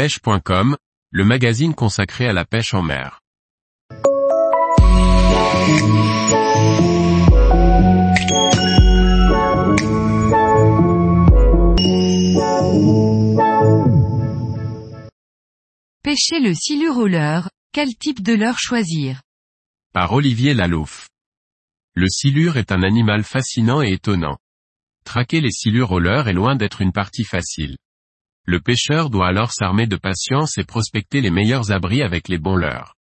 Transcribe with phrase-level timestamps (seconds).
[0.00, 0.78] pêche.com,
[1.10, 3.20] le magazine consacré à la pêche en mer.
[16.02, 19.20] Pêcher le silure au leurre, quel type de leurre choisir?
[19.92, 21.10] Par Olivier Lalouf.
[21.92, 24.38] Le silure est un animal fascinant et étonnant.
[25.04, 27.76] Traquer les silures au leurre est loin d'être une partie facile.
[28.46, 32.56] Le pêcheur doit alors s'armer de patience et prospecter les meilleurs abris avec les bons
[32.56, 32.96] leurres.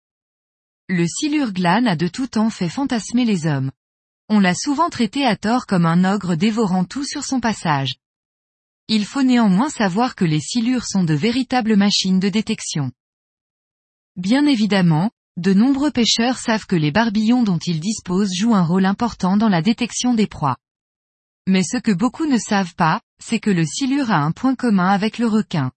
[0.88, 3.70] Le silure glane a de tout temps fait fantasmer les hommes.
[4.29, 7.95] On l'a souvent traité à tort comme un ogre dévorant tout sur son passage.
[8.88, 12.93] Il faut néanmoins savoir que les silures sont de véritables machines de détection.
[14.16, 18.87] Bien évidemment, de nombreux pêcheurs savent que les barbillons dont ils disposent jouent un rôle
[18.87, 20.57] important dans la détection des proies.
[21.46, 24.88] Mais ce que beaucoup ne savent pas, c'est que le silure a un point commun
[24.88, 25.70] avec le requin.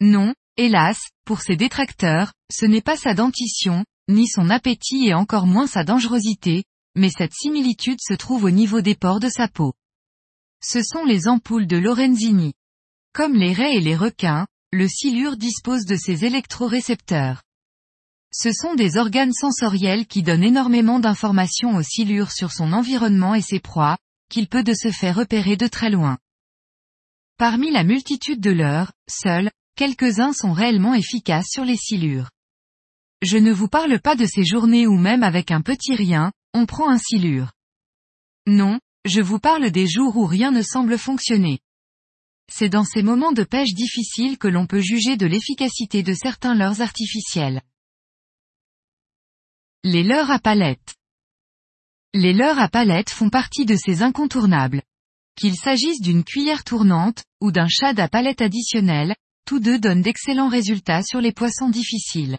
[0.00, 5.46] Non, hélas, pour ses détracteurs, ce n'est pas sa dentition, ni son appétit et encore
[5.46, 9.74] moins sa dangerosité, mais cette similitude se trouve au niveau des pores de sa peau.
[10.62, 12.54] Ce sont les ampoules de Lorenzini.
[13.12, 17.42] Comme les raies et les requins, le silure dispose de ses électrorécepteurs.
[18.32, 23.42] Ce sont des organes sensoriels qui donnent énormément d'informations au silure sur son environnement et
[23.42, 23.96] ses proies,
[24.28, 26.18] qu'il peut de se faire repérer de très loin.
[27.38, 32.30] Parmi la multitude de leurs, seuls, quelques-uns sont réellement efficaces sur les silures.
[33.22, 36.66] Je ne vous parle pas de ces journées où même avec un petit rien, on
[36.66, 37.52] prend un silure.
[38.46, 41.60] Non, je vous parle des jours où rien ne semble fonctionner.
[42.50, 46.54] C'est dans ces moments de pêche difficiles que l'on peut juger de l'efficacité de certains
[46.54, 47.62] leurres artificiels.
[49.82, 50.96] Les leurres à palettes.
[52.18, 54.80] Les leurres à palettes font partie de ces incontournables.
[55.38, 59.14] Qu'il s'agisse d'une cuillère tournante, ou d'un shad à palette additionnel,
[59.44, 62.38] tous deux donnent d'excellents résultats sur les poissons difficiles.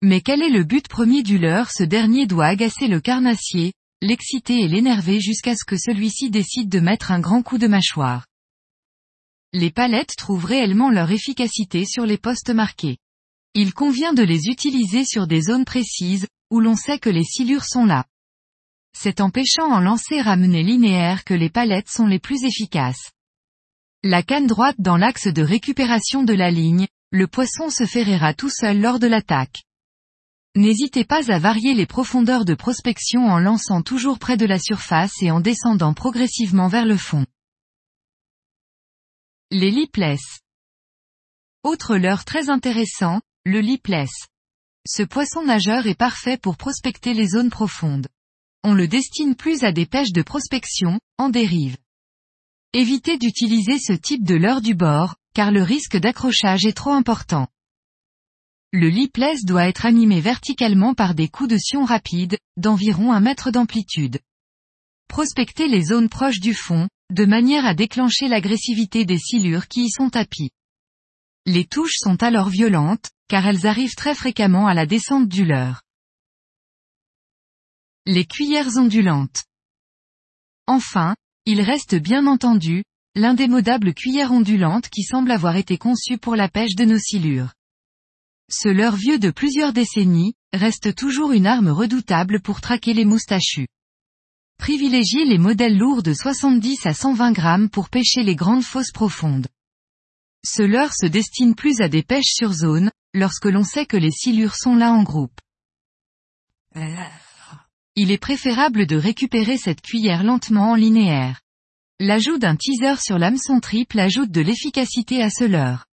[0.00, 1.72] Mais quel est le but premier du leurre?
[1.72, 6.78] Ce dernier doit agacer le carnassier, l'exciter et l'énerver jusqu'à ce que celui-ci décide de
[6.78, 8.28] mettre un grand coup de mâchoire.
[9.52, 12.98] Les palettes trouvent réellement leur efficacité sur les postes marqués.
[13.54, 17.64] Il convient de les utiliser sur des zones précises, où l'on sait que les silures
[17.64, 18.04] sont là.
[18.94, 23.10] C'est en pêchant en lancer ramené linéaire que les palettes sont les plus efficaces.
[24.04, 28.50] La canne droite dans l'axe de récupération de la ligne, le poisson se ferrera tout
[28.50, 29.64] seul lors de l'attaque.
[30.54, 35.22] N'hésitez pas à varier les profondeurs de prospection en lançant toujours près de la surface
[35.22, 37.24] et en descendant progressivement vers le fond.
[39.50, 40.40] Les lipless.
[41.62, 44.10] Autre leurre très intéressant, le lipless.
[44.86, 48.08] Ce poisson nageur est parfait pour prospecter les zones profondes
[48.64, 51.76] on le destine plus à des pêches de prospection, en dérive.
[52.72, 57.48] Évitez d'utiliser ce type de leurre du bord, car le risque d'accrochage est trop important.
[58.72, 63.50] Le lipless doit être animé verticalement par des coups de sion rapides, d'environ un mètre
[63.50, 64.20] d'amplitude.
[65.08, 69.90] Prospectez les zones proches du fond, de manière à déclencher l'agressivité des silures qui y
[69.90, 70.50] sont tapies.
[71.44, 75.82] Les touches sont alors violentes, car elles arrivent très fréquemment à la descente du leurre.
[78.04, 79.44] Les cuillères ondulantes.
[80.66, 81.14] Enfin,
[81.46, 82.82] il reste bien entendu,
[83.14, 87.52] l'indémodable cuillère ondulante qui semble avoir été conçue pour la pêche de nos silures.
[88.50, 93.68] Ce leurre vieux de plusieurs décennies, reste toujours une arme redoutable pour traquer les moustachus.
[94.58, 99.46] Privilégiez les modèles lourds de 70 à 120 grammes pour pêcher les grandes fosses profondes.
[100.44, 104.10] Ce leurre se destine plus à des pêches sur zone, lorsque l'on sait que les
[104.10, 105.38] silures sont là en groupe.
[107.94, 111.42] Il est préférable de récupérer cette cuillère lentement en linéaire.
[112.00, 115.84] L'ajout d'un teaser sur l'hameçon triple ajoute de l'efficacité à ce leurre.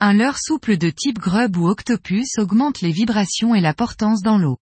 [0.00, 4.38] Un leurre souple de type grub ou octopus augmente les vibrations et la portance dans
[4.38, 4.58] l'eau.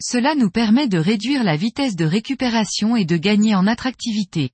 [0.00, 4.50] Cela nous permet de réduire la vitesse de récupération et de gagner en attractivité.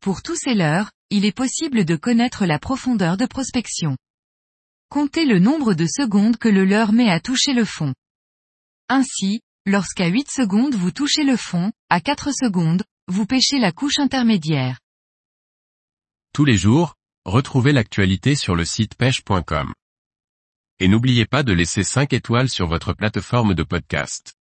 [0.00, 3.96] Pour tous ces leurres, il est possible de connaître la profondeur de prospection.
[4.88, 7.94] Comptez le nombre de secondes que le leurre met à toucher le fond.
[8.88, 13.98] Ainsi, Lorsqu'à 8 secondes vous touchez le fond, à 4 secondes, vous pêchez la couche
[13.98, 14.78] intermédiaire.
[16.34, 19.72] Tous les jours, retrouvez l'actualité sur le site pêche.com.
[20.80, 24.34] Et n'oubliez pas de laisser 5 étoiles sur votre plateforme de podcast.